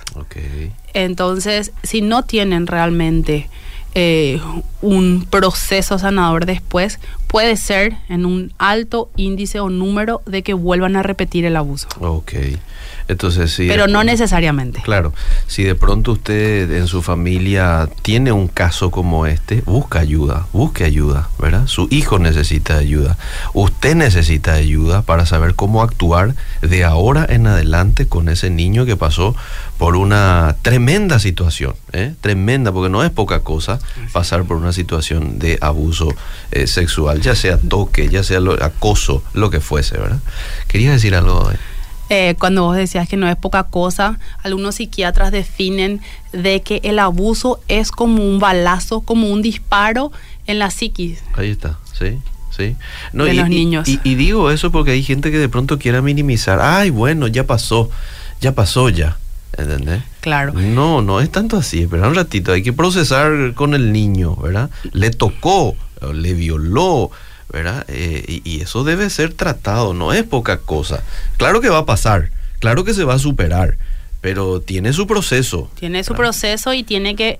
[0.93, 3.49] Entonces, si no tienen realmente
[3.95, 4.39] eh,
[4.81, 10.95] un proceso sanador después, puede ser en un alto índice o número de que vuelvan
[10.95, 11.87] a repetir el abuso.
[11.99, 12.33] Ok.
[13.07, 13.67] Entonces, sí.
[13.67, 14.81] Pero no necesariamente.
[14.81, 15.13] Claro.
[15.47, 20.83] Si de pronto usted en su familia tiene un caso como este, busca ayuda, busque
[20.83, 21.67] ayuda, ¿verdad?
[21.67, 23.17] Su hijo necesita ayuda.
[23.53, 28.97] Usted necesita ayuda para saber cómo actuar de ahora en adelante con ese niño que
[28.97, 29.35] pasó
[29.77, 32.13] por una tremenda situación, ¿eh?
[32.19, 33.79] Tremenda, porque no es poca cosa
[34.11, 36.13] pasar por una situación de abuso
[36.51, 40.19] eh, sexual, ya sea toque, ya sea acoso, lo que fuese, ¿verdad?
[40.67, 41.51] Quería decir algo.
[42.09, 46.01] Eh, cuando vos decías que no es poca cosa, algunos psiquiatras definen
[46.31, 50.11] de que el abuso es como un balazo, como un disparo
[50.45, 51.21] en la psiquis.
[51.33, 52.17] Ahí está, sí.
[52.55, 52.75] Sí.
[53.13, 53.87] No, de y, los niños.
[53.87, 56.59] Y, digo eso porque hay gente que de pronto quiera minimizar.
[56.59, 57.91] Ay, bueno, ya pasó,
[58.41, 59.17] ya pasó ya.
[59.57, 60.03] ¿Entendés?
[60.21, 60.53] Claro.
[60.53, 61.83] No, no es tanto así.
[61.83, 64.69] Espera un ratito, hay que procesar con el niño, ¿verdad?
[64.93, 65.75] Le tocó,
[66.13, 67.11] le violó,
[67.51, 67.85] ¿verdad?
[67.87, 71.03] Eh, y, eso debe ser tratado, no es poca cosa.
[71.37, 73.77] Claro que va a pasar, claro que se va a superar,
[74.21, 75.71] pero tiene su proceso.
[75.79, 77.39] Tiene su proceso y tiene que,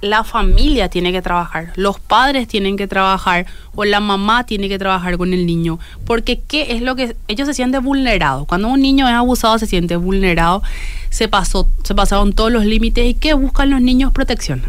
[0.00, 4.78] la familia tiene que trabajar, los padres tienen que trabajar o la mamá tiene que
[4.78, 8.46] trabajar con el niño, porque qué es lo que ellos se sienten vulnerados.
[8.46, 10.62] Cuando un niño es abusado se siente vulnerado,
[11.10, 14.62] se pasó, se pasaron todos los límites y qué buscan los niños protección.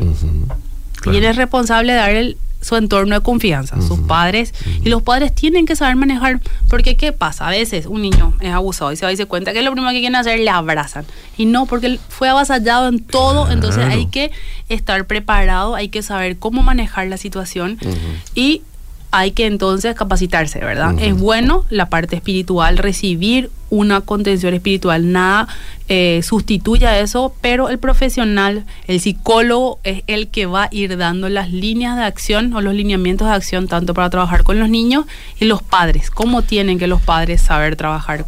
[1.05, 5.01] Y él es responsable de dar el su entorno de confianza, sus padres, y los
[5.01, 7.47] padres tienen que saber manejar, porque ¿qué pasa?
[7.47, 9.91] A veces un niño es abusado y se va y se cuenta que lo primero
[9.91, 11.05] que quieren hacer le abrazan,
[11.37, 14.31] y no, porque él fue avasallado en todo, entonces hay que
[14.69, 17.77] estar preparado, hay que saber cómo manejar la situación
[18.35, 18.61] y
[19.11, 20.95] hay que entonces capacitarse, ¿verdad?
[20.99, 25.47] Es bueno la parte espiritual, recibir una contención espiritual, nada
[25.89, 30.97] eh, sustituye a eso, pero el profesional, el psicólogo es el que va a ir
[30.97, 34.69] dando las líneas de acción o los lineamientos de acción tanto para trabajar con los
[34.69, 35.05] niños
[35.39, 38.25] y los padres, cómo tienen que los padres saber trabajar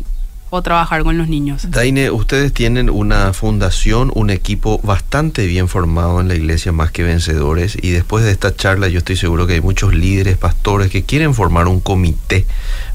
[0.61, 1.69] trabajar con los niños.
[1.69, 7.03] Daine, ustedes tienen una fundación, un equipo bastante bien formado en la iglesia Más que
[7.03, 11.03] Vencedores y después de esta charla yo estoy seguro que hay muchos líderes, pastores que
[11.03, 12.45] quieren formar un comité,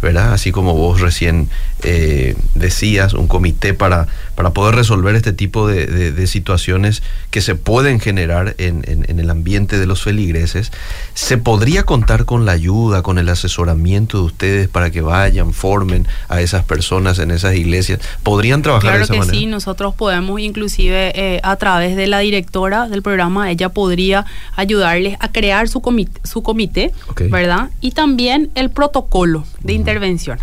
[0.00, 0.32] ¿verdad?
[0.32, 1.48] Así como vos recién
[1.82, 7.98] eh, decías, un comité para, para poder resolver este tipo de, situaciones que se pueden
[7.98, 10.70] generar en, en, el ambiente de los feligreses.
[11.12, 16.06] ¿Se podría contar con la ayuda, con el asesoramiento de ustedes para que vayan, formen
[16.28, 17.98] a esas personas en esas iglesias?
[18.22, 19.24] ¿Podrían trabajar de esa manera?
[19.24, 23.70] Claro que sí, nosotros podemos inclusive eh, a través de la directora del programa, ella
[23.70, 24.24] podría
[24.54, 26.92] ayudarles a crear su comité, su comité
[27.28, 27.70] ¿verdad?
[27.80, 30.38] Y también el protocolo de intervención,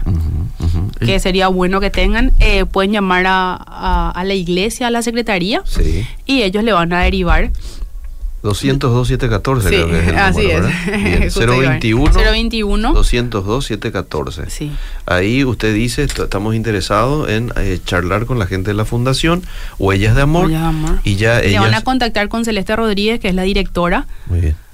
[1.00, 2.34] que sería bueno que tengan.
[2.40, 5.64] Eh, pueden llamar a, a, la iglesia, a la secretaría,
[6.26, 7.52] y ellos le van a derivar
[8.46, 11.36] 202 714 creo que es el así número, es.
[11.36, 14.50] 021 021 202 714.
[14.50, 14.72] Sí.
[15.08, 19.42] Ahí usted dice, estamos interesados en eh, charlar con la gente de la fundación
[19.80, 20.46] Huellas de Amor.
[20.46, 21.00] Huellas de Amor.
[21.04, 21.62] Y ya ellas...
[21.64, 24.06] van a contactar con Celeste Rodríguez, que es la directora.
[24.28, 24.65] Muy bien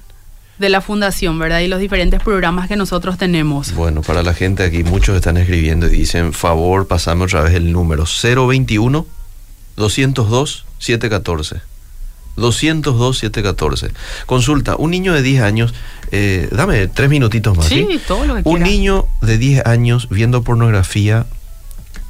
[0.62, 1.60] de la fundación, ¿verdad?
[1.60, 3.74] Y los diferentes programas que nosotros tenemos.
[3.74, 7.72] Bueno, para la gente aquí, muchos están escribiendo y dicen, favor, pasame otra vez el
[7.72, 9.04] número 021
[9.76, 11.60] 202 714.
[12.36, 13.90] 202 714.
[14.24, 15.74] Consulta, un niño de 10 años,
[16.12, 17.66] eh, dame tres minutitos más.
[17.66, 21.26] Sí, todo lo que Un niño de 10 años viendo pornografía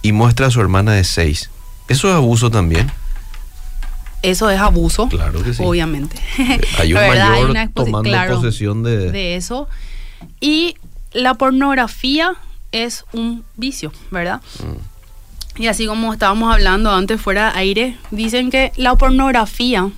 [0.03, 1.51] y muestra a su hermana de 6.
[1.89, 2.93] ¿Eso es abuso también?
[4.23, 5.09] Eso es abuso.
[5.09, 5.63] Claro que sí.
[5.65, 6.17] Obviamente.
[6.79, 9.11] Hay un mayor tomando posesión de...
[9.11, 9.69] de eso.
[10.41, 10.77] Y
[11.13, 12.35] la pornografía
[12.71, 14.41] es un vicio, ¿verdad?
[14.61, 15.63] Mm.
[15.63, 19.93] Y así como estábamos hablando antes fuera de aire, dicen que la pornografía mm.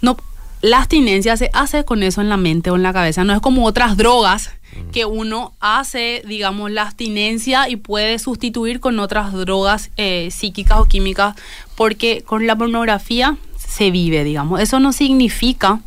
[0.00, 0.16] no
[0.62, 3.40] la abstinencia se hace con eso en la mente o en la cabeza, no es
[3.40, 4.90] como otras drogas mm.
[4.90, 10.84] que uno hace, digamos, la abstinencia y puede sustituir con otras drogas eh, psíquicas o
[10.84, 11.36] químicas
[11.76, 14.60] porque con la pornografía se vive, digamos.
[14.60, 15.80] Eso no significa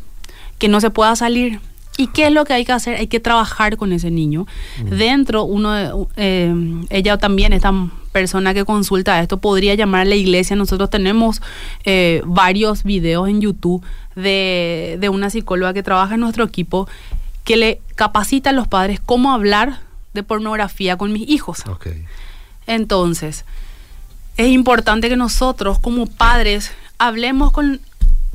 [0.58, 1.60] que no se pueda salir.
[1.96, 2.94] ¿Y qué es lo que hay que hacer?
[2.94, 4.46] Hay que trabajar con ese niño.
[4.84, 4.88] Mm.
[4.90, 6.54] Dentro, uno, eh,
[6.90, 7.72] ella también, esta
[8.12, 10.54] persona que consulta esto, podría llamar a la iglesia.
[10.54, 11.42] Nosotros tenemos
[11.84, 13.82] eh, varios videos en YouTube
[14.14, 16.88] de, de, una psicóloga que trabaja en nuestro equipo
[17.48, 19.80] que le capacita a los padres cómo hablar
[20.12, 21.64] de pornografía con mis hijos.
[22.66, 23.46] Entonces,
[24.36, 27.80] es importante que nosotros como padres hablemos con,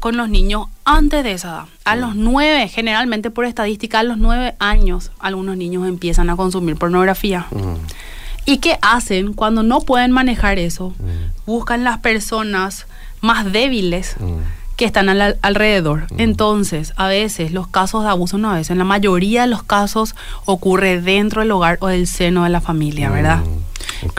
[0.04, 1.66] los niños antes de esa edad.
[1.86, 6.76] A los nueve, generalmente por estadística, a los nueve años, algunos niños empiezan a consumir
[6.78, 7.46] pornografía.
[7.52, 7.76] Mm.
[8.48, 10.90] ¿Y qué hacen cuando no pueden manejar eso?
[10.98, 11.46] Mm.
[11.46, 12.88] Buscan las personas
[13.22, 14.16] más débiles.
[14.20, 14.40] Mm.
[14.76, 16.08] Que están alrededor.
[16.18, 19.64] Entonces, a veces los casos de abuso, no a veces, en la mayoría de los
[19.64, 23.42] casos ocurre dentro del hogar o del seno de la familia, ¿verdad?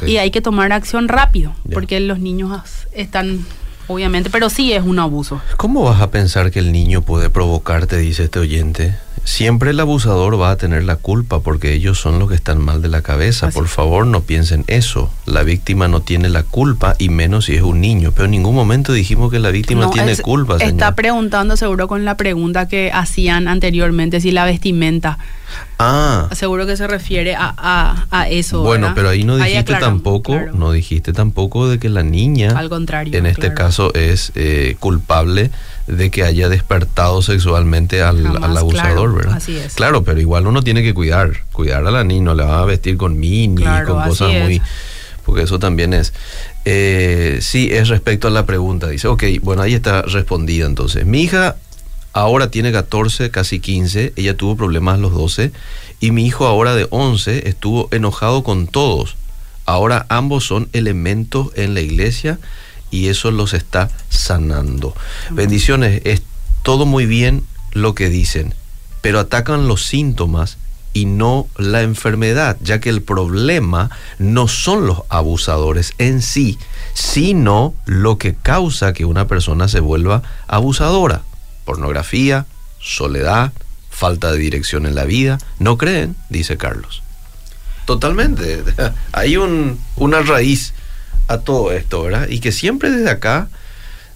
[0.06, 2.62] Y hay que tomar acción rápido, porque los niños
[2.92, 3.44] están,
[3.86, 5.40] obviamente, pero sí es un abuso.
[5.56, 8.96] ¿Cómo vas a pensar que el niño puede provocarte, dice este oyente?
[9.24, 12.82] Siempre el abusador va a tener la culpa porque ellos son los que están mal
[12.82, 13.48] de la cabeza.
[13.48, 15.10] Por favor, no piensen eso.
[15.24, 18.12] La víctima no tiene la culpa y menos si es un niño.
[18.12, 20.58] Pero en ningún momento dijimos que la víctima tiene culpa.
[20.60, 25.18] Está preguntando seguro con la pregunta que hacían anteriormente si la vestimenta
[25.78, 26.28] Ah.
[26.32, 28.62] Seguro que se refiere a, a, eso.
[28.62, 33.16] Bueno, pero ahí no dijiste tampoco, no dijiste tampoco de que la niña, al contrario,
[33.18, 35.50] en este caso es eh, culpable
[35.86, 38.24] de que haya despertado sexualmente al,
[38.56, 39.34] abusador, ¿verdad?
[39.34, 39.74] Así es.
[39.74, 42.64] Claro, pero igual uno tiene que cuidar, cuidar a la niña, no le va a
[42.64, 44.62] vestir con mini, con cosas muy,
[45.24, 46.12] porque eso también es.
[46.64, 51.04] Eh, sí, es respecto a la pregunta, dice, ok, bueno, ahí está respondida entonces.
[51.04, 51.56] Mi hija
[52.14, 55.52] ahora tiene 14, casi 15, ella tuvo problemas a los 12
[56.00, 59.16] y mi hijo ahora de 11 estuvo enojado con todos.
[59.66, 62.38] Ahora ambos son elementos en la iglesia
[62.90, 64.94] y eso los está sanando.
[65.30, 66.22] Bendiciones, es
[66.62, 68.54] todo muy bien lo que dicen,
[69.00, 70.58] pero atacan los síntomas
[70.92, 76.58] y no la enfermedad, ya que el problema no son los abusadores en sí,
[76.92, 81.22] sino lo que causa que una persona se vuelva abusadora
[81.64, 82.46] pornografía,
[82.80, 83.52] soledad,
[83.90, 85.38] falta de dirección en la vida.
[85.58, 86.16] ¿No creen?
[86.28, 87.02] Dice Carlos.
[87.84, 88.62] Totalmente.
[89.12, 90.74] Hay un, una raíz
[91.28, 92.28] a todo esto, ¿verdad?
[92.28, 93.48] Y que siempre desde acá,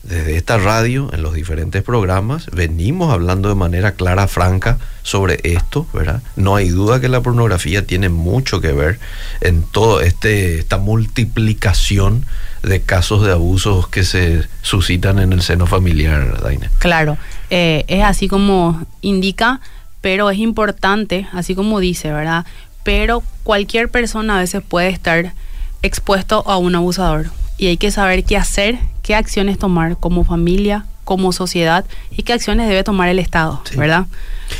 [0.02, 5.86] desde esta radio, en los diferentes programas, venimos hablando de manera clara, franca sobre esto,
[5.92, 6.22] ¿verdad?
[6.36, 8.98] No hay duda que la pornografía tiene mucho que ver
[9.40, 12.24] en toda este, esta multiplicación
[12.62, 16.70] de casos de abusos que se suscitan en el seno familiar, Daina.
[16.78, 17.16] Claro,
[17.50, 19.60] eh, es así como indica,
[20.00, 22.46] pero es importante, así como dice, ¿verdad?
[22.82, 25.32] Pero cualquier persona a veces puede estar
[25.82, 30.86] expuesto a un abusador y hay que saber qué hacer, qué acciones tomar como familia,
[31.08, 34.08] como sociedad y qué acciones debe tomar el Estado, ¿verdad?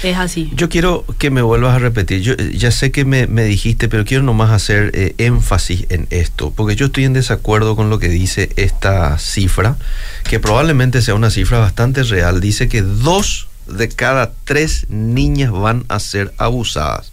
[0.02, 0.50] Es así.
[0.54, 2.22] Yo quiero que me vuelvas a repetir.
[2.22, 6.50] Yo eh, ya sé que me, dijiste, pero quiero nomás hacer eh, énfasis en esto,
[6.56, 9.76] porque yo estoy en desacuerdo con lo que dice esta cifra,
[10.24, 12.40] que probablemente sea una cifra bastante real.
[12.40, 17.12] Dice que dos de cada tres niñas van a ser abusadas.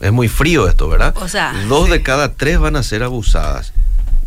[0.00, 1.14] Es muy frío esto, ¿verdad?
[1.18, 3.74] O sea, dos de cada tres van a ser abusadas.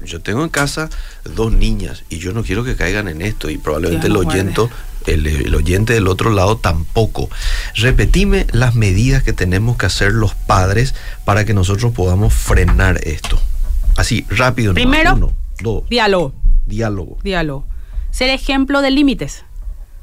[0.03, 0.89] Yo tengo en casa
[1.23, 4.61] dos niñas y yo no quiero que caigan en esto y probablemente el oyente,
[5.07, 7.29] el, oyente del otro lado tampoco.
[7.75, 13.39] Repetime las medidas que tenemos que hacer los padres para que nosotros podamos frenar esto.
[13.95, 14.73] Así, rápido.
[14.73, 15.83] Primero, Uno, dos.
[15.89, 16.33] Diálogo.
[16.65, 17.17] Diálogo.
[17.23, 17.65] Diálogo.
[18.11, 19.45] Ser ejemplo de límites.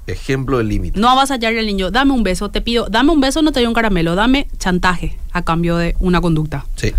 [0.07, 1.01] Ejemplo de límites.
[1.01, 3.53] No vas a hallarle al niño, dame un beso, te pido, dame un beso, no
[3.53, 6.67] te doy un caramelo, dame chantaje a cambio de una conducta.
[6.77, 6.93] Sí.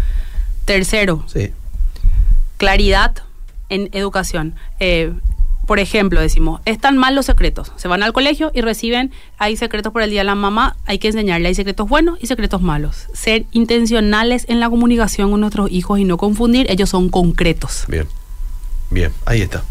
[0.66, 1.26] Tercero.
[1.28, 1.52] Sí
[2.58, 3.14] claridad
[3.70, 4.56] en educación.
[4.80, 5.14] Eh,
[5.66, 7.72] por ejemplo, decimos, están mal los secretos.
[7.78, 11.00] Se van al colegio y reciben, hay secretos por el día de la mamá, hay
[11.00, 13.08] que enseñarle, hay secretos buenos y secretos malos.
[13.14, 17.86] Ser intencionales en la comunicación con nuestros hijos y no confundir, ellos son concretos.
[17.88, 18.08] Bien,
[18.90, 19.64] bien, ahí está.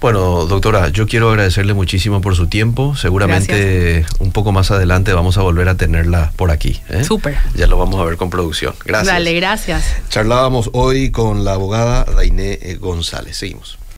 [0.00, 2.96] Bueno, doctora, yo quiero agradecerle muchísimo por su tiempo.
[2.96, 6.80] Seguramente un poco más adelante vamos a volver a tenerla por aquí.
[6.88, 7.04] ¿eh?
[7.04, 7.36] Súper.
[7.54, 8.74] Ya lo vamos a ver con producción.
[8.84, 9.12] Gracias.
[9.12, 9.84] Dale, gracias.
[10.08, 13.36] Charlábamos hoy con la abogada Dainé eh, González.
[13.36, 13.79] Seguimos.